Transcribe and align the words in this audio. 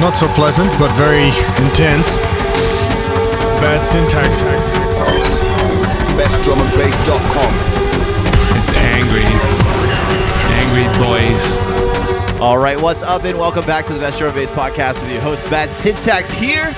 Not 0.00 0.16
so 0.16 0.28
pleasant, 0.28 0.68
but 0.78 0.90
very 0.96 1.28
intense. 1.64 2.18
Bad 3.62 3.86
syntax. 3.86 4.40
BestDrumAndBass.com. 6.18 7.54
It's 8.58 8.72
angry. 8.76 9.24
Angry 10.60 10.84
boys. 10.98 12.40
All 12.40 12.58
right, 12.58 12.78
what's 12.78 13.02
up, 13.02 13.24
and 13.24 13.38
welcome 13.38 13.64
back 13.64 13.86
to 13.86 13.94
the 13.94 14.00
Best 14.00 14.18
Drum 14.18 14.36
and 14.36 14.38
Bass 14.38 14.50
podcast 14.50 15.00
with 15.00 15.10
your 15.12 15.22
host, 15.22 15.48
Bad 15.48 15.70
Syntax, 15.70 16.30
here 16.32 16.72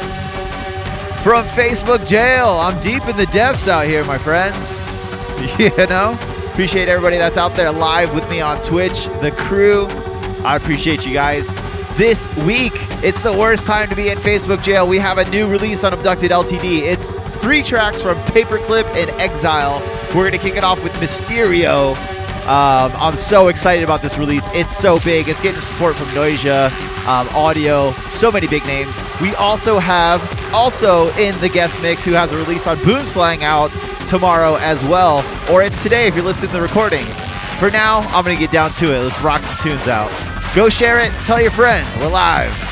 from 1.25 1.45
Facebook 1.47 2.07
jail. 2.07 2.47
I'm 2.49 2.81
deep 2.83 3.09
in 3.09 3.17
the 3.17 3.27
depths 3.27 3.67
out 3.67 3.87
here, 3.87 4.05
my 4.05 4.19
friends. 4.19 4.83
You 5.59 5.71
know, 5.87 6.19
appreciate 6.53 6.89
everybody 6.89 7.19
that's 7.19 7.37
out 7.37 7.53
there 7.53 7.71
live 7.71 8.15
with 8.15 8.29
me 8.31 8.41
on 8.41 8.61
Twitch, 8.63 9.05
the 9.21 9.31
crew. 9.37 9.87
I 10.45 10.57
appreciate 10.57 11.07
you 11.07 11.13
guys. 11.13 11.47
This 11.97 12.27
week, 12.39 12.73
it's 13.03 13.23
the 13.23 13.33
worst 13.33 13.67
time 13.67 13.89
to 13.89 13.97
be 13.97 14.09
in 14.09 14.19
Facebook 14.19 14.63
jail. 14.63 14.87
We 14.89 14.99
have 14.99 15.19
a 15.19 15.29
new 15.31 15.47
release 15.47 15.85
on 15.85 15.93
Abducted 15.93 16.31
LTD. 16.31 16.83
It's 16.83 17.11
three 17.41 17.63
tracks 17.63 18.01
from 18.01 18.17
Paperclip 18.33 18.85
and 18.95 19.11
Exile. 19.21 19.81
We're 20.09 20.29
going 20.29 20.33
to 20.33 20.39
kick 20.39 20.57
it 20.57 20.65
off 20.65 20.83
with 20.83 20.93
Misterio. 20.95 21.95
Um, 22.47 22.93
I'm 22.97 23.17
so 23.17 23.49
excited 23.49 23.83
about 23.85 24.03
this 24.03 24.19
release. 24.19 24.49
It's 24.53 24.77
so 24.77 25.01
big. 25.01 25.29
It's 25.29 25.41
getting 25.41 25.61
support 25.61 25.97
from 25.97 26.07
Noisia, 26.09 26.71
um, 27.07 27.29
Audio, 27.35 27.91
so 28.13 28.31
many 28.31 28.47
big 28.47 28.65
names. 28.67 28.97
We 29.21 29.35
also 29.35 29.79
have, 29.79 30.23
AL/SO 30.53 31.09
in 31.19 31.39
the 31.41 31.49
guest 31.49 31.83
mix, 31.83 32.05
who 32.05 32.13
has 32.13 32.33
a 32.33 32.37
release 32.37 32.67
on 32.67 32.77
Boomslang 32.79 33.43
out 33.43 33.71
tomorrow 34.09 34.57
as 34.57 34.83
well. 34.85 35.25
Or 35.51 35.63
it's 35.63 35.83
today 35.83 36.07
if 36.07 36.15
you're 36.15 36.25
listening 36.25 36.51
to 36.51 36.57
the 36.57 36.63
recording. 36.63 37.05
For 37.59 37.71
now, 37.71 38.01
I'm 38.15 38.25
going 38.25 38.37
to 38.37 38.41
get 38.41 38.53
down 38.53 38.71
to 38.73 38.95
it. 38.95 39.01
Let's 39.01 39.21
rock 39.21 39.43
some 39.43 39.57
tunes 39.71 39.89
out. 39.89 40.11
Go 40.55 40.69
share 40.69 41.01
it. 41.01 41.13
Tell 41.25 41.41
your 41.41 41.51
friends. 41.51 41.89
We're 41.97 42.09
live. 42.09 42.66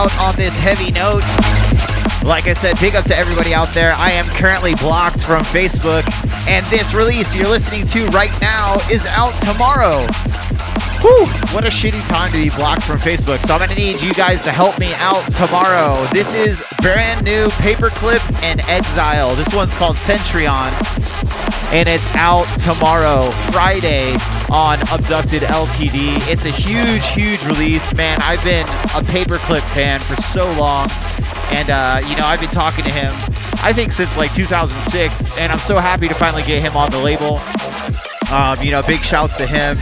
Out 0.00 0.18
on 0.18 0.34
this 0.34 0.58
heavy 0.58 0.90
note. 0.92 1.20
Like 2.24 2.46
I 2.46 2.54
said, 2.54 2.80
big 2.80 2.94
up 2.94 3.04
to 3.06 3.16
everybody 3.16 3.52
out 3.52 3.68
there. 3.74 3.92
I 3.92 4.12
am 4.12 4.24
currently 4.24 4.74
blocked 4.76 5.20
from 5.22 5.42
Facebook, 5.42 6.04
and 6.48 6.64
this 6.66 6.94
release 6.94 7.34
you're 7.36 7.48
listening 7.48 7.84
to 7.88 8.06
right 8.06 8.32
now 8.40 8.76
is 8.90 9.04
out 9.06 9.34
tomorrow. 9.44 10.00
Whew, 11.02 11.26
what 11.52 11.64
a 11.66 11.68
shitty 11.68 12.00
time 12.08 12.30
to 12.32 12.42
be 12.42 12.48
blocked 12.48 12.82
from 12.82 12.96
Facebook. 12.96 13.46
So 13.46 13.52
I'm 13.52 13.60
gonna 13.60 13.74
need 13.74 14.00
you 14.00 14.14
guys 14.14 14.40
to 14.42 14.52
help 14.52 14.78
me 14.78 14.94
out 14.94 15.20
tomorrow. 15.32 16.06
This 16.14 16.32
is 16.32 16.62
brand 16.80 17.22
new 17.22 17.48
Paperclip 17.60 18.24
and 18.42 18.60
Exile. 18.62 19.34
This 19.34 19.52
one's 19.52 19.76
called 19.76 19.98
Centurion, 19.98 20.72
and 21.72 21.86
it's 21.88 22.06
out 22.16 22.46
tomorrow, 22.60 23.30
Friday, 23.52 24.16
on 24.50 24.80
Abducted 24.92 25.42
LTD. 25.42 26.28
It's 26.28 26.44
a 26.44 26.50
huge, 26.50 27.06
huge 27.08 27.42
release, 27.44 27.94
man. 27.94 28.18
I've 28.22 28.42
been 28.42 28.66
a 28.66 29.02
Paperclip 29.02 29.62
fan 29.74 30.00
for 30.00 30.16
so 30.16 30.50
long, 30.58 30.88
and 31.52 31.70
uh, 31.70 32.00
you 32.06 32.16
know 32.16 32.24
I've 32.24 32.40
been 32.40 32.50
talking 32.50 32.84
to 32.84 32.90
him. 32.90 33.12
I 33.62 33.72
think 33.72 33.92
since 33.92 34.16
like 34.16 34.34
2006, 34.34 35.38
and 35.38 35.52
I'm 35.52 35.58
so 35.58 35.78
happy 35.78 36.08
to 36.08 36.14
finally 36.14 36.42
get 36.42 36.60
him 36.60 36.76
on 36.76 36.90
the 36.90 36.98
label. 36.98 37.40
Um, 38.32 38.60
you 38.62 38.70
know, 38.70 38.82
big 38.82 39.00
shouts 39.00 39.36
to 39.38 39.46
him. 39.46 39.76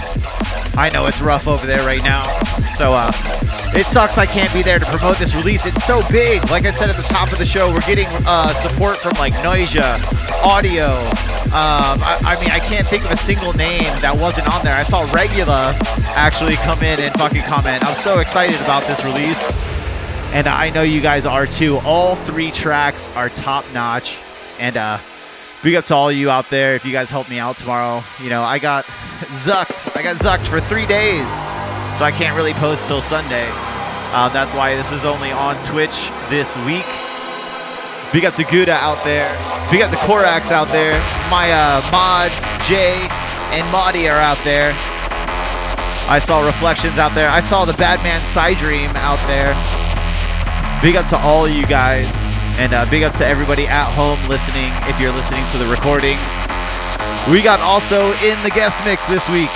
I 0.76 0.90
know 0.92 1.06
it's 1.06 1.20
rough 1.20 1.46
over 1.48 1.66
there 1.66 1.84
right 1.86 2.02
now. 2.02 2.24
So 2.76 2.92
uh, 2.92 3.10
it 3.74 3.86
sucks 3.86 4.18
I 4.18 4.26
can't 4.26 4.52
be 4.52 4.62
there 4.62 4.78
to 4.78 4.86
promote 4.86 5.16
this 5.18 5.34
release. 5.34 5.66
It's 5.66 5.84
so 5.84 6.02
big. 6.08 6.48
Like 6.50 6.64
I 6.64 6.70
said 6.70 6.90
at 6.90 6.96
the 6.96 7.02
top 7.02 7.32
of 7.32 7.38
the 7.38 7.46
show, 7.46 7.72
we're 7.72 7.80
getting 7.80 8.06
uh, 8.26 8.48
support 8.54 8.98
from 8.98 9.12
like 9.18 9.32
Noisia, 9.34 9.98
Audio. 10.44 11.38
Um, 11.49 11.96
I, 12.05 12.20
I, 12.36 12.40
mean, 12.40 12.51
I 12.51 12.59
can't 12.59 12.86
think 12.86 13.07
of 13.07 13.11
a 13.11 13.16
single 13.16 13.55
name 13.55 13.88
that 14.03 14.14
wasn't 14.14 14.53
on 14.55 14.62
there. 14.62 14.76
I 14.76 14.82
saw 14.82 15.01
Regula 15.11 15.72
actually 16.12 16.57
come 16.57 16.82
in 16.82 17.01
and 17.01 17.11
fucking 17.14 17.40
comment. 17.42 17.82
I'm 17.86 17.96
so 17.96 18.18
excited 18.18 18.61
about 18.61 18.84
this 18.84 19.03
release. 19.03 19.40
And 20.34 20.46
I 20.46 20.68
know 20.68 20.82
you 20.82 21.01
guys 21.01 21.24
are 21.24 21.46
too. 21.46 21.78
All 21.86 22.16
three 22.16 22.51
tracks 22.51 23.09
are 23.16 23.30
top 23.30 23.64
notch. 23.72 24.18
And 24.61 24.76
uh, 24.76 24.99
big 25.62 25.74
up 25.74 25.86
to 25.86 25.94
all 25.94 26.12
you 26.12 26.28
out 26.28 26.51
there. 26.51 26.74
If 26.74 26.84
you 26.84 26.92
guys 26.92 27.09
help 27.09 27.30
me 27.30 27.38
out 27.38 27.57
tomorrow, 27.57 28.03
you 28.22 28.28
know, 28.28 28.42
I 28.42 28.59
got 28.59 28.84
zucked. 29.40 29.96
I 29.96 30.03
got 30.03 30.16
zucked 30.16 30.46
for 30.49 30.61
three 30.61 30.84
days, 30.84 31.24
so 31.96 32.05
I 32.05 32.12
can't 32.12 32.36
really 32.36 32.53
post 32.53 32.86
till 32.88 33.01
Sunday. 33.01 33.49
Uh, 34.12 34.28
that's 34.28 34.53
why 34.53 34.76
this 34.76 34.92
is 34.92 35.07
only 35.07 35.32
on 35.32 35.57
Twitch 35.64 35.96
this 36.28 36.55
week. 36.66 36.84
Big 38.12 38.24
up 38.24 38.34
to 38.36 38.44
Gouda 38.44 38.72
out 38.72 39.04
there. 39.04 39.28
Big 39.70 39.82
up 39.82 39.90
to 39.90 39.96
Korax 40.09 40.50
out 40.50 40.68
there. 40.68 40.96
My 41.30 41.52
uh, 41.52 41.84
mods, 41.92 42.40
Jay 42.66 42.96
and 43.52 43.70
Maudie 43.70 44.09
are 44.09 44.18
out 44.18 44.38
there. 44.44 44.72
I 46.09 46.18
saw 46.18 46.40
Reflections 46.44 46.96
out 46.98 47.12
there. 47.12 47.28
I 47.28 47.40
saw 47.40 47.66
the 47.66 47.74
Batman 47.74 48.22
Side 48.32 48.56
Dream 48.56 48.88
out 48.96 49.20
there. 49.28 49.52
Big 50.80 50.96
up 50.96 51.06
to 51.11 51.18
all 51.18 51.46
you 51.46 51.66
guys. 51.66 52.09
And 52.59 52.72
uh, 52.72 52.88
big 52.90 53.02
up 53.02 53.14
to 53.16 53.26
everybody 53.26 53.66
at 53.66 53.92
home 53.92 54.18
listening 54.26 54.72
if 54.88 54.98
you're 54.98 55.12
listening 55.12 55.44
to 55.52 55.59
the 55.59 55.66
recording. 55.66 56.16
We 57.30 57.44
got 57.44 57.61
AL/SO 57.61 58.16
in 58.24 58.40
the 58.42 58.50
guest 58.50 58.74
mix 58.86 59.04
this 59.06 59.28
week. 59.28 59.52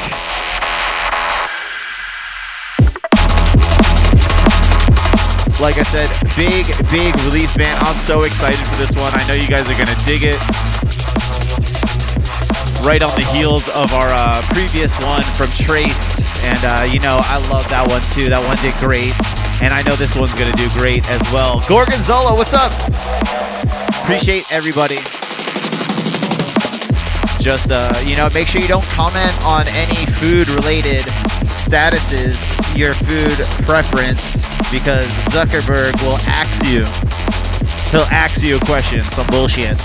Like 5.63 5.79
I 5.79 5.85
said, 5.85 6.11
big, 6.35 6.67
big 6.91 7.15
release, 7.23 7.57
man. 7.57 7.77
I'm 7.79 7.97
so 7.99 8.25
excited 8.25 8.59
for 8.67 8.75
this 8.83 8.97
one. 8.97 9.15
I 9.15 9.23
know 9.29 9.35
you 9.35 9.47
guys 9.47 9.63
are 9.71 9.79
going 9.79 9.87
to 9.87 10.01
dig 10.03 10.27
it. 10.27 10.35
Right 12.83 12.99
on 12.99 13.15
the 13.15 13.23
heels 13.31 13.63
of 13.71 13.95
our 13.95 14.11
uh, 14.11 14.43
previous 14.51 14.99
one 14.99 15.23
from 15.39 15.47
Traced. 15.55 16.19
And, 16.43 16.59
uh, 16.67 16.91
you 16.91 16.99
know, 16.99 17.23
I 17.23 17.39
love 17.47 17.63
that 17.71 17.87
one 17.87 18.03
too. 18.11 18.29
That 18.29 18.43
one 18.43 18.59
did 18.59 18.75
great. 18.83 19.15
And 19.63 19.73
I 19.73 19.87
know 19.87 19.95
this 19.95 20.19
one's 20.19 20.35
going 20.35 20.51
to 20.51 20.59
do 20.59 20.67
great 20.75 21.09
as 21.09 21.23
well. 21.31 21.63
Gorgonzola, 21.71 22.35
what's 22.35 22.53
up? 22.53 22.75
Appreciate 24.03 24.51
everybody 24.51 24.99
just 27.39 27.73
uh, 27.73 27.93
you 28.07 28.15
know 28.15 28.29
make 28.35 28.47
sure 28.47 28.61
you 28.61 28.69
don't 28.69 28.87
comment 28.95 29.35
on 29.45 29.67
any 29.69 30.07
food 30.23 30.49
related 30.49 31.03
statuses 31.67 32.39
your 32.77 32.95
food 32.95 33.35
preference 33.67 34.43
because 34.73 35.07
zuckerberg 35.29 35.93
will 36.01 36.17
axe 36.25 36.57
you 36.65 36.81
he'll 37.93 38.09
axe 38.09 38.43
you 38.43 38.57
a 38.57 38.61
question 38.65 39.05
some 39.13 39.27
bullshit. 39.29 39.77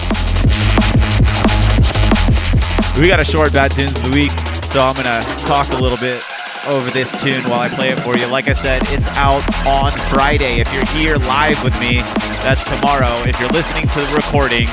We 2.98 3.10
got 3.10 3.20
a 3.20 3.26
short 3.26 3.52
bad 3.52 3.72
tunes 3.72 3.92
of 3.92 4.04
the 4.04 4.12
week 4.16 4.32
so 4.72 4.80
i'm 4.80 4.96
gonna 4.96 5.22
talk 5.46 5.68
a 5.74 5.78
little 5.78 6.00
bit 6.00 6.24
over 6.68 6.90
this 6.92 7.12
tune 7.22 7.44
while 7.52 7.60
i 7.60 7.70
play 7.70 7.90
it 7.90 8.00
for 8.00 8.18
you. 8.18 8.28
Like 8.28 8.50
i 8.50 8.54
said 8.54 8.82
it's 8.88 9.10
out 9.20 9.44
on 9.68 9.92
friday. 10.08 10.62
If 10.62 10.74
you're 10.74 10.88
here 10.96 11.18
live 11.28 11.62
with 11.64 11.78
me 11.82 12.00
that's 12.42 12.64
tomorrow. 12.64 13.14
If 13.28 13.40
you're 13.42 13.52
listening 13.52 13.86
to 13.88 14.00
the 14.00 14.14
recording 14.16 14.68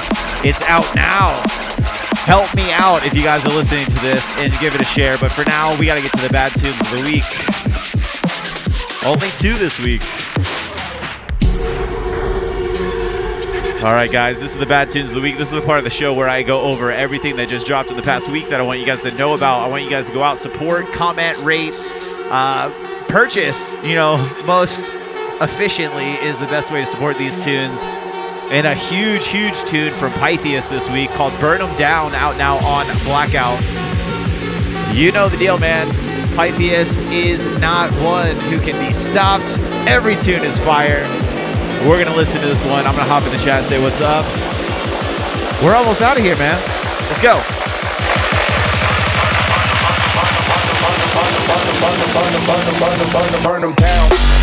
it's 0.46 0.62
out 0.62 0.86
now. 0.94 1.42
Help 2.24 2.54
me 2.54 2.72
out 2.72 3.04
if 3.04 3.12
you 3.14 3.22
guys 3.22 3.44
are 3.44 3.52
listening 3.52 3.84
to 3.84 4.00
this 4.00 4.24
and 4.38 4.50
give 4.58 4.74
it 4.74 4.80
a 4.80 4.84
share. 4.84 5.18
But 5.18 5.30
for 5.30 5.44
now, 5.44 5.76
we 5.78 5.84
got 5.84 5.96
to 5.96 6.02
get 6.02 6.10
to 6.12 6.22
the 6.22 6.30
bad 6.30 6.52
tunes 6.54 6.80
of 6.80 6.90
the 6.90 7.02
week. 7.04 7.63
Only 9.04 9.28
two 9.38 9.54
this 9.58 9.78
week. 9.80 10.02
All 13.84 13.92
right, 13.92 14.10
guys, 14.10 14.40
this 14.40 14.52
is 14.52 14.56
the 14.58 14.64
bad 14.64 14.88
tunes 14.88 15.10
of 15.10 15.16
the 15.16 15.20
week. 15.20 15.36
This 15.36 15.52
is 15.52 15.60
the 15.60 15.66
part 15.66 15.76
of 15.76 15.84
the 15.84 15.90
show 15.90 16.14
where 16.14 16.26
I 16.26 16.42
go 16.42 16.62
over 16.62 16.90
everything 16.90 17.36
that 17.36 17.50
just 17.50 17.66
dropped 17.66 17.90
in 17.90 17.96
the 17.96 18.02
past 18.02 18.30
week 18.30 18.48
that 18.48 18.58
I 18.58 18.62
want 18.62 18.80
you 18.80 18.86
guys 18.86 19.02
to 19.02 19.14
know 19.14 19.34
about. 19.34 19.60
I 19.60 19.68
want 19.68 19.82
you 19.84 19.90
guys 19.90 20.06
to 20.06 20.12
go 20.14 20.22
out, 20.22 20.38
support, 20.38 20.86
comment, 20.94 21.36
rate, 21.40 21.74
uh, 22.30 22.70
purchase. 23.08 23.74
You 23.84 23.94
know, 23.94 24.16
most 24.46 24.80
efficiently 25.42 26.12
is 26.26 26.40
the 26.40 26.46
best 26.46 26.72
way 26.72 26.80
to 26.80 26.86
support 26.86 27.18
these 27.18 27.34
tunes. 27.44 27.78
And 28.50 28.66
a 28.66 28.74
huge, 28.74 29.26
huge 29.26 29.58
tune 29.66 29.92
from 29.92 30.12
Pythius 30.12 30.70
this 30.70 30.90
week 30.90 31.10
called 31.10 31.38
Burn 31.38 31.60
'em 31.60 31.76
Down, 31.76 32.14
out 32.14 32.38
now 32.38 32.56
on 32.64 32.86
Blackout. 33.04 33.60
You 34.94 35.10
know 35.10 35.28
the 35.28 35.36
deal, 35.36 35.58
man. 35.58 35.88
Pythius 36.36 36.98
is 37.12 37.44
not 37.60 37.90
one 38.00 38.30
who 38.48 38.60
can 38.60 38.78
be 38.78 38.94
stopped. 38.94 39.44
Every 39.88 40.14
tune 40.14 40.44
is 40.44 40.60
fire. 40.60 41.02
We're 41.82 41.98
going 41.98 42.06
to 42.06 42.14
listen 42.14 42.40
to 42.40 42.46
this 42.46 42.64
one. 42.66 42.86
I'm 42.86 42.94
going 42.94 43.04
to 43.04 43.10
hop 43.10 43.24
in 43.24 43.32
the 43.32 43.38
chat 43.38 43.58
and 43.58 43.66
say 43.66 43.82
what's 43.82 44.00
up. 44.00 44.24
We're 45.64 45.74
almost 45.74 46.00
out 46.00 46.16
of 46.16 46.22
here, 46.22 46.36
man. 46.36 46.54
Let's 47.10 47.20
go. 47.20 47.42
Burn 53.42 53.62
them 53.62 53.74
down. 53.74 54.33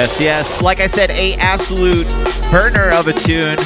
Yes, 0.00 0.18
yes. 0.18 0.62
Like 0.62 0.80
I 0.80 0.86
said, 0.86 1.10
a 1.10 1.34
absolute 1.34 2.06
burner 2.50 2.90
of 2.92 3.06
a 3.06 3.12
tune. 3.12 3.58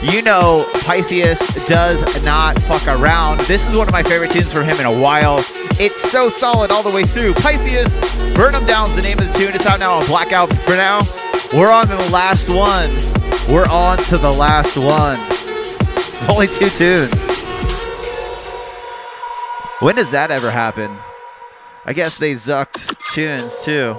You 0.00 0.22
know, 0.22 0.64
Pythius 0.76 1.68
does 1.68 2.24
not 2.24 2.58
fuck 2.60 2.88
around. 2.88 3.38
This 3.40 3.68
is 3.68 3.76
one 3.76 3.86
of 3.86 3.92
my 3.92 4.02
favorite 4.02 4.30
tunes 4.30 4.50
from 4.50 4.64
him 4.64 4.80
in 4.80 4.86
a 4.86 5.02
while. 5.02 5.40
It's 5.78 6.10
so 6.10 6.30
solid 6.30 6.70
all 6.70 6.82
the 6.82 6.90
way 6.90 7.02
through. 7.02 7.34
Pythius, 7.34 8.00
Burn 8.34 8.54
'em 8.54 8.64
Down's 8.64 8.96
the 8.96 9.02
name 9.02 9.18
of 9.18 9.30
the 9.30 9.38
tune. 9.38 9.52
It's 9.54 9.66
out 9.66 9.78
now 9.78 9.92
on 9.92 10.06
Blackout. 10.06 10.50
For 10.64 10.70
now, 10.70 11.02
we're 11.52 11.70
on 11.70 11.86
to 11.88 11.96
the 11.96 12.10
last 12.10 12.48
one. 12.48 12.88
We're 13.54 13.68
on 13.68 13.98
to 14.08 14.16
the 14.16 14.32
last 14.32 14.78
one. 14.78 15.18
Only 16.30 16.46
two 16.46 16.70
tunes. 16.70 17.12
When 19.80 19.96
does 19.96 20.10
that 20.12 20.30
ever 20.30 20.50
happen? 20.50 20.96
I 21.84 21.92
guess 21.92 22.16
they 22.16 22.32
zucked 22.32 22.96
tunes 23.12 23.62
too. 23.62 23.98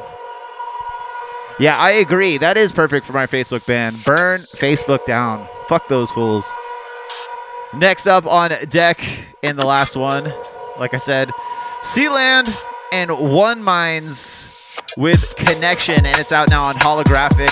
Yeah, 1.58 1.76
I 1.78 1.91
agree. 1.91 2.38
That 2.38 2.58
is 2.58 2.72
perfect 2.72 3.06
for 3.06 3.14
my 3.14 3.28
Facebook 3.28 3.66
ban. 3.66 3.93
Burn 4.06 4.39
Facebook 4.39 5.06
down. 5.06 5.47
Fuck 5.70 5.88
those 5.88 6.12
fools. 6.12 6.45
Next 7.74 8.08
up 8.08 8.26
on 8.26 8.51
deck 8.70 8.99
in 9.41 9.56
the 9.56 9.66
last 9.66 9.95
one, 9.95 10.32
like 10.78 10.93
I 10.93 10.97
said, 10.97 11.30
Sealand 11.82 12.53
and 12.91 13.10
One 13.12 13.64
Minds 13.64 14.82
with 14.97 15.36
Connection, 15.38 16.06
and 16.06 16.18
it's 16.20 16.32
out 16.32 16.49
now 16.49 16.64
on 16.64 16.76
holographic. 16.76 17.51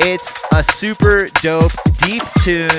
It's 0.00 0.32
a 0.52 0.62
super 0.64 1.28
dope, 1.42 1.72
deep 1.98 2.22
tune 2.42 2.70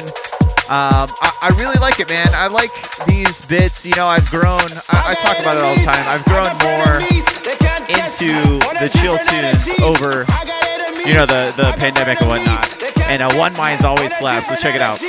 Um, 0.69 1.07
I, 1.21 1.31
I 1.43 1.55
really 1.59 1.77
like 1.79 1.99
it, 1.99 2.09
man. 2.09 2.27
I 2.33 2.47
like 2.47 2.71
these 3.05 3.45
bits. 3.45 3.85
You 3.85 3.95
know, 3.95 4.07
I've 4.07 4.29
grown. 4.31 4.63
I, 4.91 5.11
I 5.11 5.13
talk 5.15 5.39
about 5.39 5.57
it 5.57 5.63
all 5.63 5.75
the 5.75 5.83
time. 5.83 6.03
I've 6.07 6.23
grown 6.25 6.51
more 6.63 6.99
into 7.93 8.59
the 8.79 8.89
chill 8.89 9.17
tunes 9.17 9.67
over, 9.81 10.25
you 11.07 11.13
know, 11.13 11.25
the 11.25 11.53
the 11.55 11.75
pandemic 11.77 12.21
and 12.21 12.29
whatnot. 12.29 12.83
And 13.03 13.21
uh, 13.21 13.33
One 13.35 13.53
Mind's 13.55 13.85
always 13.85 14.15
slaps. 14.17 14.49
Let's 14.49 14.61
check 14.61 14.75
it 14.75 14.81
out. 14.81 14.99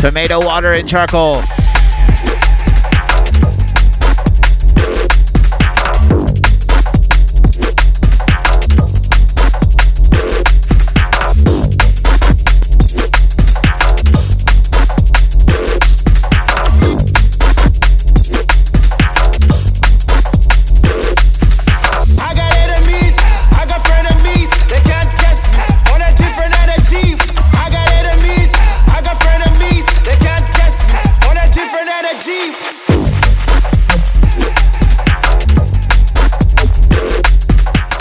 Tomato 0.00 0.44
water 0.44 0.72
and 0.72 0.88
charcoal. 0.88 1.42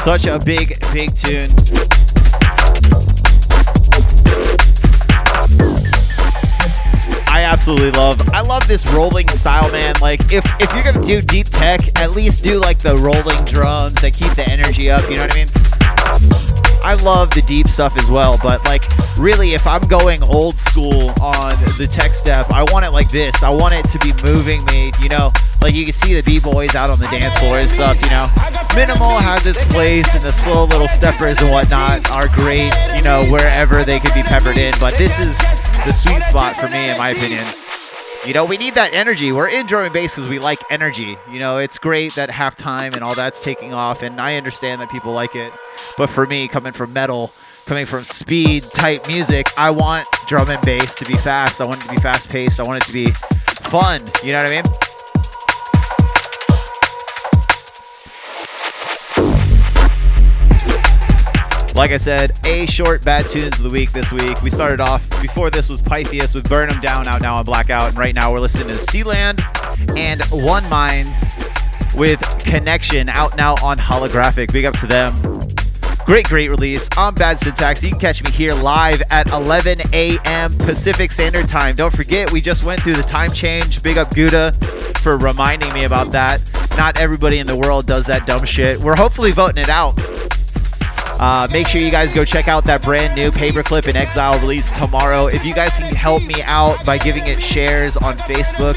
Such 0.04 0.26
a 0.26 0.40
big, 0.40 0.80
big 0.92 1.14
tune. 1.14 1.52
I 7.30 7.44
absolutely 7.46 7.92
love. 7.92 8.20
I 8.30 8.42
love 8.42 8.68
this 8.68 8.84
rolling 8.94 9.30
style, 9.30 9.70
man. 9.72 9.96
Like 10.02 10.22
if 10.34 10.44
if 10.60 10.74
you're 10.74 10.84
gonna 10.84 11.06
do 11.06 11.22
deep 11.22 11.50
tech, 11.50 11.82
at 12.02 12.14
least 12.14 12.44
do 12.44 12.58
like 12.58 12.80
the 12.80 12.98
rolling 12.98 13.46
drums 13.46 14.02
that 14.02 14.16
keep 14.16 14.32
the 14.34 14.50
energy 14.50 14.90
up. 14.90 15.08
You 15.08 15.18
know 15.18 15.28
what 15.28 15.34
I 15.34 16.46
mean? 16.46 16.51
I 16.84 16.96
love 17.04 17.30
the 17.32 17.42
deep 17.44 17.68
stuff 17.68 17.96
as 17.98 18.10
well, 18.10 18.38
but 18.42 18.66
like 18.66 18.84
really, 19.18 19.54
if 19.54 19.66
I'm 19.68 19.82
going 19.88 20.24
old 20.24 20.58
school 20.58 21.12
on 21.22 21.52
the 21.78 21.88
tech 21.90 22.14
step, 22.14 22.50
I 22.50 22.64
want 22.64 22.86
it 22.86 22.90
like 22.90 23.10
this. 23.10 23.44
I 23.44 23.50
want 23.50 23.74
it 23.74 23.86
to 23.92 24.00
be 24.00 24.12
moving 24.24 24.66
me. 24.66 24.92
You 25.02 25.10
know, 25.10 25.32
like 25.62 25.74
you 25.74 25.86
can 25.86 25.94
see 25.94 26.14
the 26.14 26.24
b 26.24 26.40
boys 26.40 26.76
out 26.76 26.90
on 26.90 27.00
the 27.00 27.08
dance 27.08 27.38
floor 27.40 27.60
and 27.60 27.70
stuff. 27.70 28.02
You 28.02 28.10
know, 28.10 28.28
minimal 28.76 29.18
has 29.18 29.46
its 29.46 29.64
place, 29.72 30.12
and 30.14 30.24
the 30.24 30.32
slow 30.32 30.66
little 30.66 30.88
steppers 30.88 31.40
and 31.42 31.52
whatnot 31.52 32.10
are 32.10 32.28
great. 32.30 32.74
You 32.96 33.04
know, 33.04 33.26
wherever 33.30 33.84
they 33.84 34.00
could 34.00 34.14
be 34.14 34.24
peppered 34.24 34.58
in, 34.58 34.74
but 34.80 34.98
this 34.98 35.20
is 35.20 35.38
the 35.86 35.92
sweet 35.92 36.24
spot 36.24 36.56
for 36.56 36.68
me, 36.68 36.90
in 36.90 36.98
my 36.98 37.10
opinion. 37.10 37.46
You 38.26 38.36
know, 38.36 38.46
we 38.46 38.58
need 38.58 38.76
that 38.76 38.94
energy. 38.94 39.32
We're 39.32 39.50
in 39.50 39.66
drum 39.66 39.84
and 39.84 39.94
bass 39.94 40.14
because 40.14 40.30
we 40.30 40.38
like 40.38 40.60
energy. 40.70 41.18
You 41.32 41.40
know, 41.40 41.58
it's 41.58 41.80
great 41.80 42.14
that 42.14 42.30
halftime 42.30 42.94
and 42.94 43.04
all 43.04 43.16
that's 43.16 43.44
taking 43.44 43.74
off, 43.74 44.04
and 44.04 44.22
I 44.22 44.36
understand 44.36 44.80
that 44.82 44.92
people 44.92 45.12
like 45.12 45.36
it. 45.36 45.52
But 45.98 46.08
for 46.08 46.28
me, 46.28 46.48
coming 46.48 46.72
from 46.72 46.94
metal, 46.94 47.32
coming 47.66 47.88
from 47.88 48.04
speed 48.04 48.62
type 48.76 49.08
music, 49.08 49.48
I 49.58 49.72
want 49.72 50.08
drum 50.28 50.50
and 50.52 50.62
bass 50.62 50.94
to 50.96 51.06
be 51.06 51.16
fast. 51.16 51.60
I 51.62 51.66
want 51.66 51.80
it 51.80 51.88
to 51.88 51.96
be 51.96 52.02
fast 52.02 52.30
paced. 52.30 52.60
I 52.60 52.64
want 52.64 52.84
it 52.84 52.86
to 52.88 52.94
be 52.94 53.08
fun. 53.10 54.02
You 54.24 54.34
know 54.34 54.44
what 54.44 54.52
I 54.52 54.62
mean? 54.62 54.81
Like 61.82 61.90
I 61.90 61.98
said, 61.98 62.38
a 62.46 62.68
short 62.68 63.04
bad 63.04 63.28
tunes 63.28 63.58
of 63.58 63.64
the 63.64 63.70
week 63.72 63.92
this 63.92 64.12
week. 64.12 64.40
We 64.44 64.52
started 64.52 64.80
off 64.80 65.10
before 65.20 65.50
this 65.50 65.68
was 65.68 65.82
Pythius 65.82 66.36
with 66.36 66.48
Burn 66.48 66.70
'em 66.70 66.80
Down 66.80 67.08
out 67.08 67.22
now 67.22 67.38
on 67.38 67.44
Blackout, 67.44 67.90
and 67.90 67.98
right 67.98 68.14
now 68.14 68.32
we're 68.32 68.40
listening 68.40 68.68
to 68.68 68.84
Sealand 68.84 69.44
and 69.98 70.22
One 70.26 70.70
Minds 70.70 71.26
with 71.96 72.20
Connection 72.38 73.10
out 73.10 73.36
now 73.36 73.56
on 73.64 73.80
Holographic. 73.80 74.54
Big 74.54 74.66
up 74.66 74.78
to 74.78 74.86
them. 74.86 75.12
Great, 76.06 76.30
great 76.30 76.52
release. 76.52 76.88
I'm 76.98 77.16
Bad 77.16 77.40
Syntax. 77.40 77.82
You 77.82 77.90
can 77.90 78.00
catch 78.00 78.24
me 78.24 78.30
here 78.30 78.54
live 78.54 79.02
at 79.10 79.32
11 79.32 79.82
a.m. 79.92 80.56
Pacific 80.60 81.12
Standard 81.12 81.48
Time. 81.48 81.76
Don't 81.76 81.96
forget, 81.96 82.32
we 82.32 82.42
just 82.42 82.64
went 82.64 82.84
through 82.84 82.94
the 82.94 83.02
time 83.02 83.32
change. 83.32 83.82
Big 83.82 83.98
up 83.98 84.14
Gouda 84.14 84.52
for 85.00 85.18
reminding 85.18 85.74
me 85.74 85.86
about 85.86 86.12
that. 86.12 86.42
Not 86.78 87.00
everybody 87.00 87.40
in 87.40 87.48
the 87.48 87.56
world 87.56 87.88
does 87.88 88.06
that 88.06 88.28
dumb 88.28 88.46
shit. 88.46 88.78
We're 88.78 88.96
hopefully 88.96 89.32
voting 89.32 89.64
it 89.64 89.70
out. 89.70 90.00
Uh, 91.22 91.48
make 91.52 91.68
sure 91.68 91.80
you 91.80 91.92
guys 91.92 92.12
go 92.14 92.26
check 92.26 92.48
out 92.48 92.66
that 92.66 92.82
brand 92.82 93.16
new 93.16 93.30
Paperclip 93.30 93.88
in 93.88 93.96
Exile 93.96 94.40
release 94.40 94.72
tomorrow. 94.72 95.28
If 95.28 95.46
you 95.46 95.54
guys 95.54 95.70
can 95.78 95.94
help 95.94 96.24
me 96.24 96.42
out 96.46 96.84
by 96.84 96.98
giving 96.98 97.28
it 97.28 97.40
shares 97.40 97.96
on 97.96 98.18
Facebook, 98.18 98.76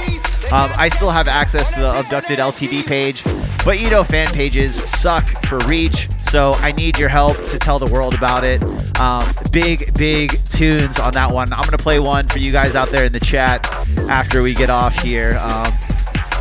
um, 0.52 0.70
I 0.76 0.90
still 0.90 1.08
have 1.08 1.26
access 1.26 1.72
to 1.72 1.80
the 1.80 1.98
Abducted 2.00 2.38
LTD 2.38 2.84
page, 2.84 3.24
but 3.64 3.80
you 3.80 3.88
know 3.88 4.04
fan 4.04 4.28
pages 4.28 4.74
suck 4.90 5.24
for 5.46 5.56
reach, 5.60 6.06
so 6.22 6.52
I 6.58 6.72
need 6.72 6.98
your 6.98 7.08
help 7.08 7.38
to 7.44 7.58
tell 7.58 7.78
the 7.78 7.90
world 7.90 8.12
about 8.12 8.44
it. 8.44 8.62
Um, 9.00 9.26
big, 9.50 9.94
big 9.94 10.38
tunes 10.50 10.98
on 10.98 11.14
that 11.14 11.32
one. 11.32 11.50
I'm 11.50 11.64
gonna 11.64 11.78
play 11.78 11.98
one 11.98 12.28
for 12.28 12.40
you 12.40 12.52
guys 12.52 12.76
out 12.76 12.90
there 12.90 13.06
in 13.06 13.12
the 13.14 13.20
chat 13.20 13.66
after 14.10 14.42
we 14.42 14.52
get 14.52 14.68
off 14.68 14.94
here. 14.96 15.38
Um, 15.40 15.72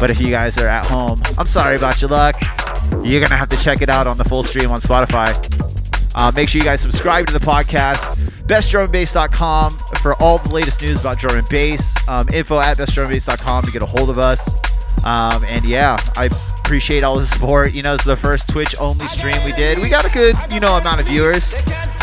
but 0.01 0.12
if 0.12 0.20
you 0.20 0.32
guys 0.32 0.58
are 0.58 0.68
at 0.68 0.86
home, 0.86 1.22
I'm 1.38 1.47
sorry 1.47 1.78
about 1.78 2.01
your 2.01 2.10
luck. 2.10 2.36
You're 3.04 3.22
gonna 3.22 3.38
have 3.38 3.49
to 3.49 3.58
check 3.58 3.82
it 3.82 3.88
out 3.88 4.06
on 4.06 4.18
the 4.18 4.26
full 4.26 4.43
stream 4.43 4.70
on 4.70 4.82
Spotify. 4.82 5.73
Uh, 6.16 6.32
make 6.36 6.49
sure 6.49 6.59
you 6.59 6.66
guys 6.66 6.82
subscribe 6.82 7.26
to 7.28 7.34
the 7.34 7.39
podcast. 7.39 7.97
BestDrumandBass.com 8.47 9.72
for 10.01 10.16
all 10.22 10.38
the 10.38 10.53
latest 10.53 10.82
news 10.82 10.99
about 11.01 11.18
drum 11.18 11.38
and 11.38 11.47
bass. 11.49 11.95
Um, 12.07 12.28
info 12.30 12.59
at 12.59 12.78
BestDrumandBass.com 12.78 13.64
to 13.66 13.72
get 13.72 13.82
a 13.82 13.86
hold 13.86 14.09
of 14.09 14.20
us. 14.20 14.47
Um, 15.05 15.43
and 15.45 15.66
yeah, 15.66 15.97
I 16.16 16.30
appreciate 16.59 17.03
all 17.03 17.20
the 17.20 17.26
support. 17.26 17.74
You 17.74 17.84
know, 17.84 17.95
it's 17.95 18.05
the 18.05 18.16
first 18.16 18.47
Twitch 18.49 18.76
only 18.80 19.05
stream 19.07 19.43
we 19.43 19.51
did. 19.53 19.80
We 19.80 19.89
got 19.89 20.05
a 20.05 20.09
good, 20.09 20.36
you 20.51 20.59
know, 20.59 20.76
amount 20.78 21.01
of 21.01 21.07
viewers. 21.07 21.53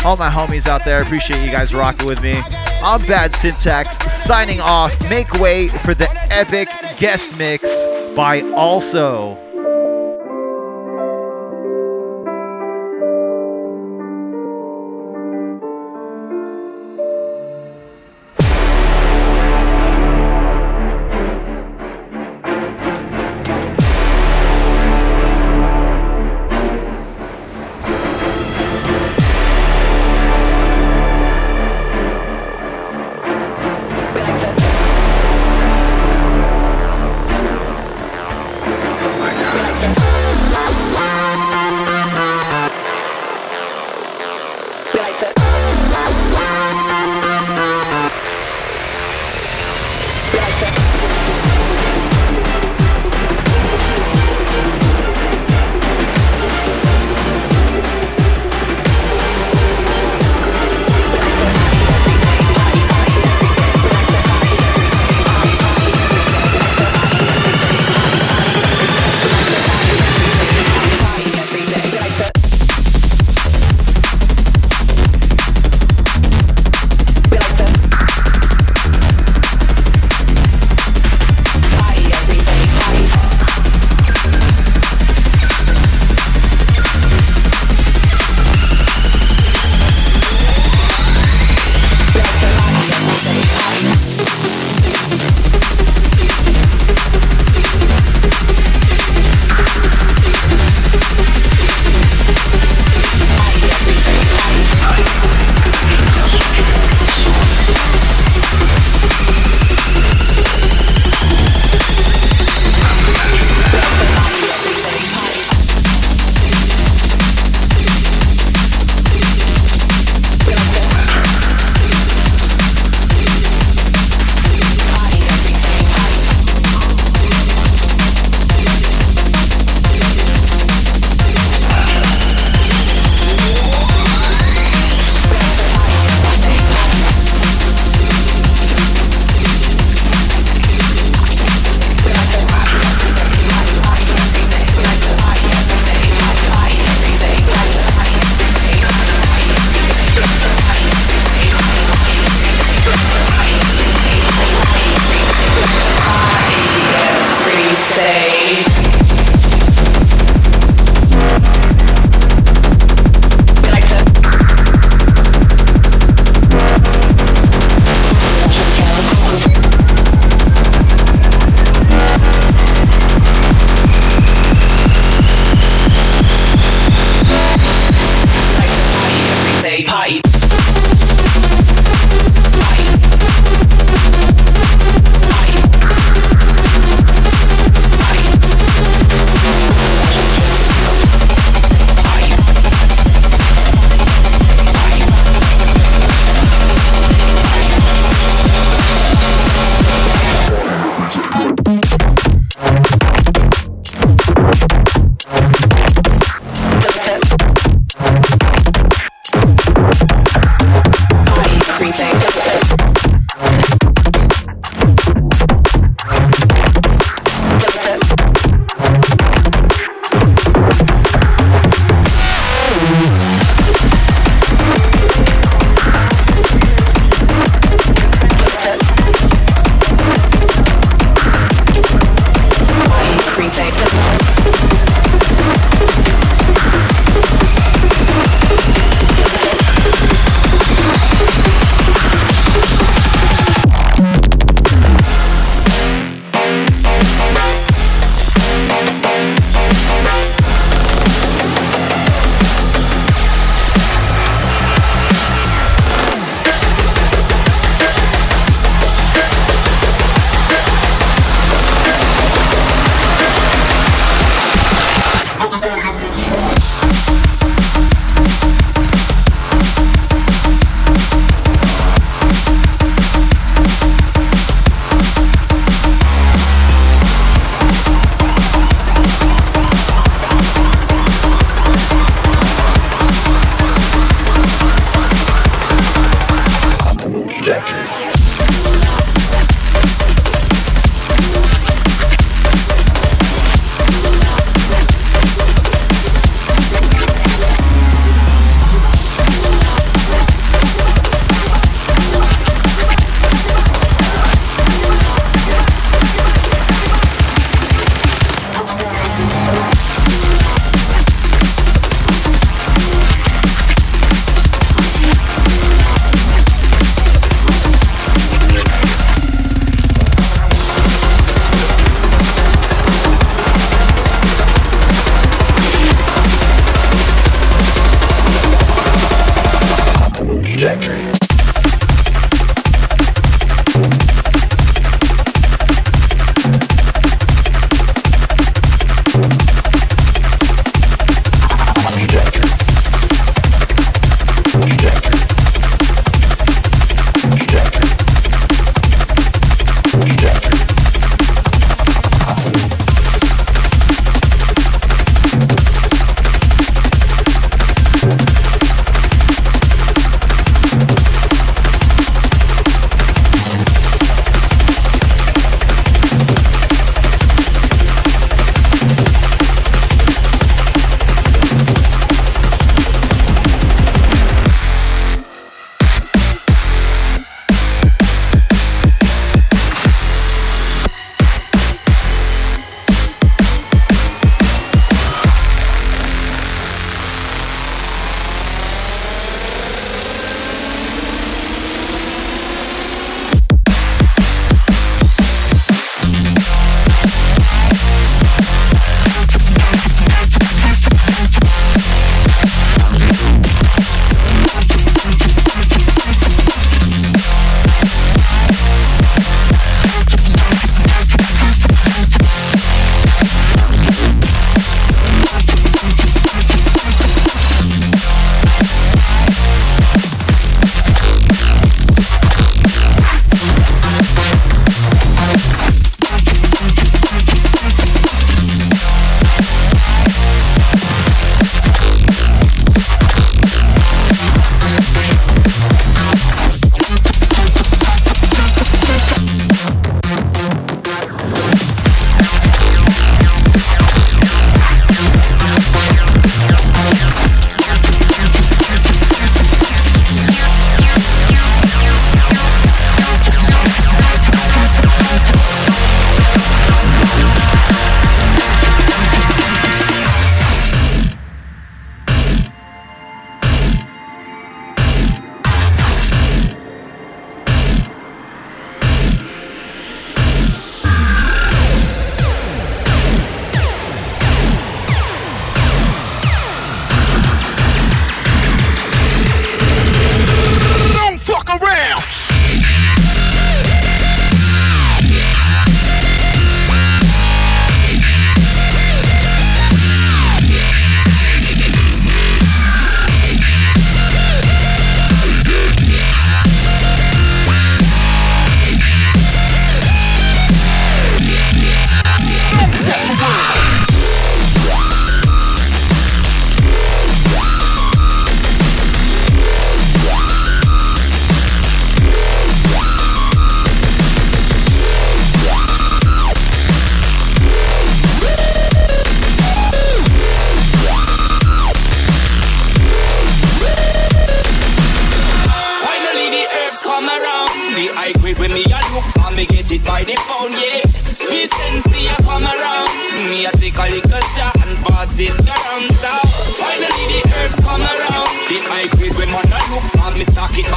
All 0.03 0.17
my 0.17 0.29
homies 0.29 0.67
out 0.67 0.83
there, 0.83 1.01
appreciate 1.01 1.43
you 1.43 1.51
guys 1.51 1.73
rocking 1.73 2.07
with 2.07 2.21
me. 2.21 2.39
I'm 2.83 3.01
Bad 3.07 3.35
Syntax 3.35 3.97
signing 4.23 4.59
off. 4.59 4.99
Make 5.09 5.31
way 5.33 5.67
for 5.67 5.93
the 5.93 6.09
epic 6.31 6.69
guest 6.99 7.37
mix 7.37 7.63
by 8.15 8.41
AL/SO. 8.41 9.50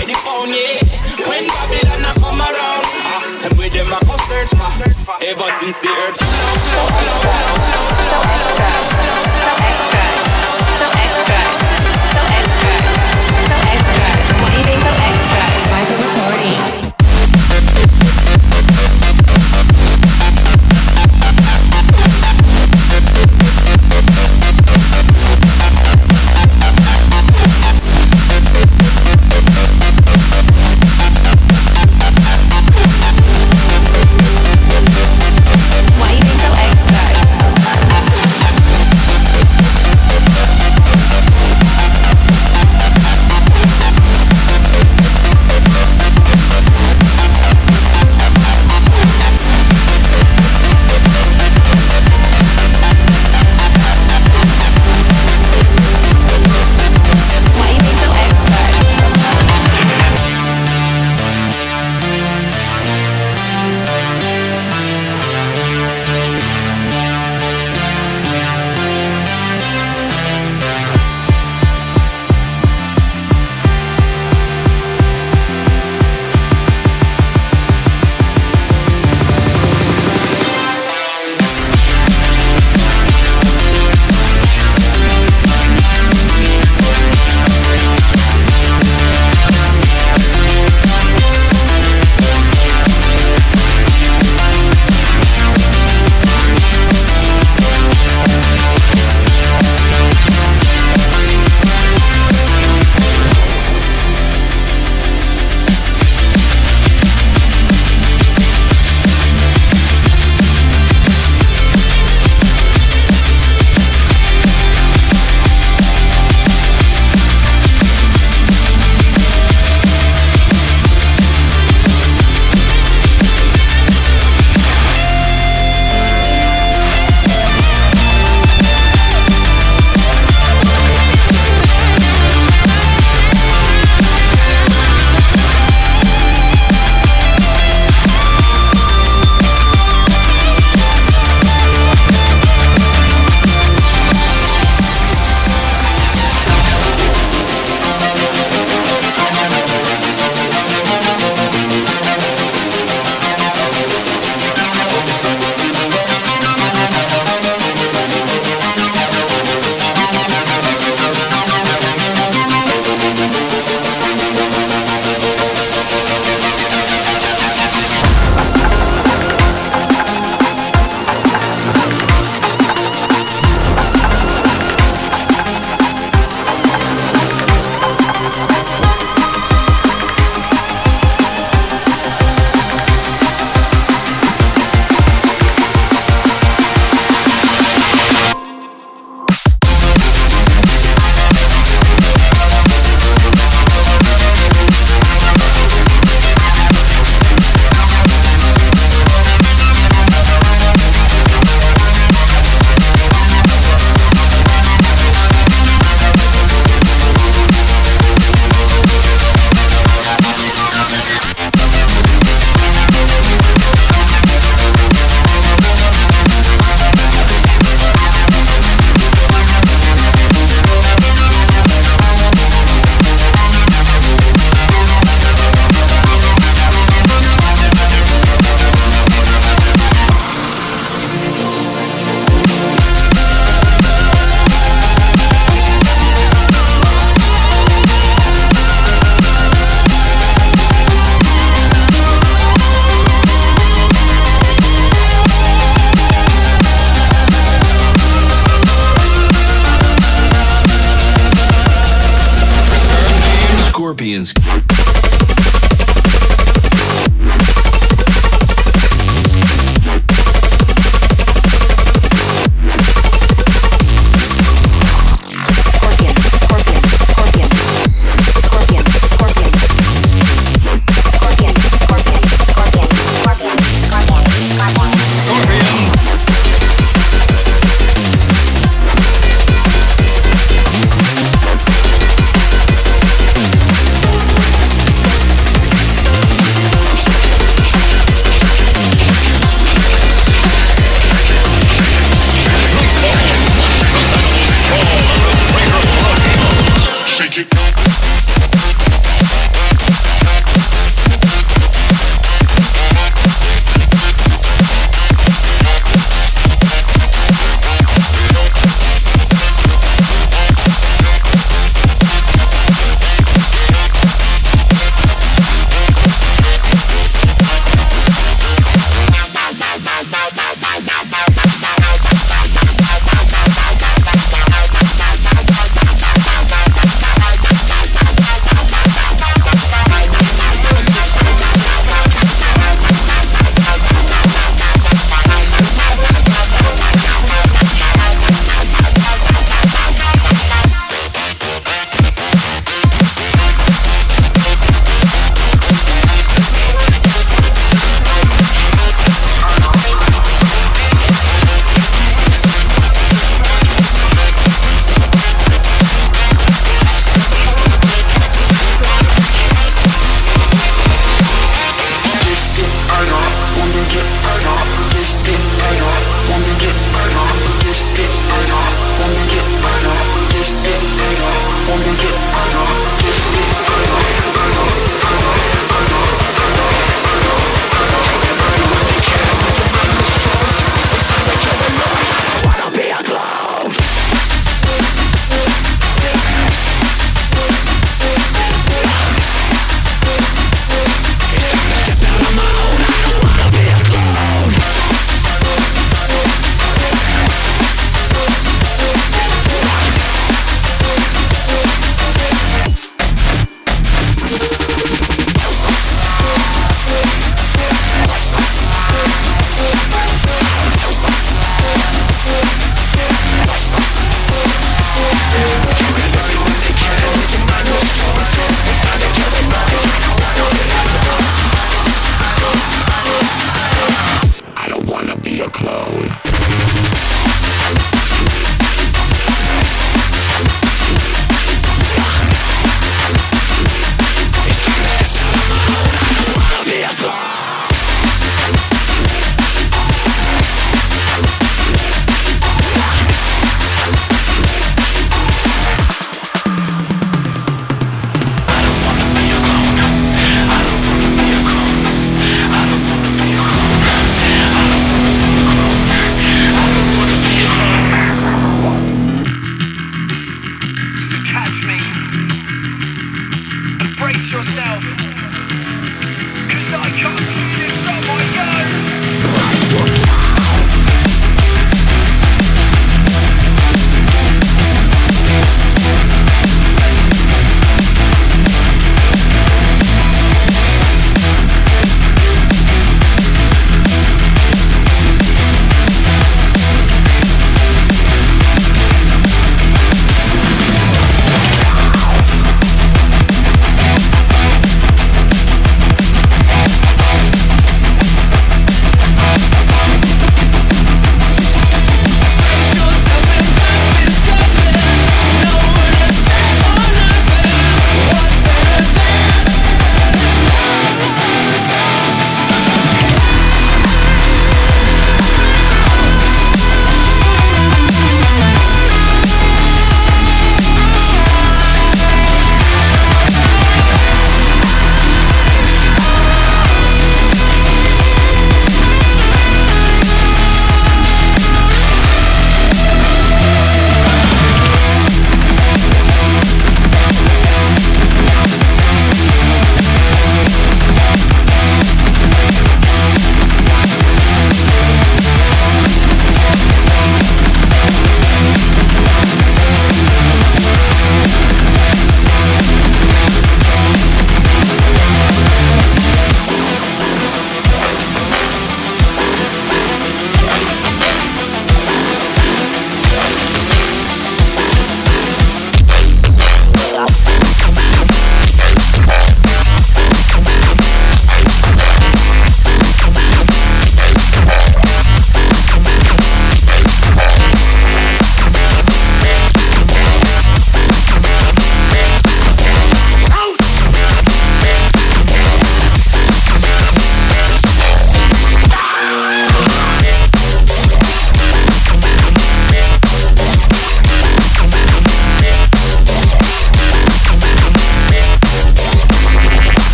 by 0.00 0.06
the 0.06 0.16
pound, 0.24 0.50
yeah. 0.50 0.80
When 1.28 1.44
Babylon 1.46 2.04
I 2.08 2.12
come 2.16 2.40
around, 2.40 2.84
ask 3.12 3.42
them 3.42 3.52
where 3.58 3.68
them 3.68 3.86
I 3.86 4.00
go 4.08 4.16
search 4.28 4.48
for. 4.56 5.16
Ever 5.20 5.50
since 5.60 5.80
the 5.80 5.88
earth. 5.88 6.16
So 6.16 6.26
extra, 8.32 8.68
so 9.40 9.52
extra, 9.68 10.02
so 10.80 10.86
extra. 11.04 11.59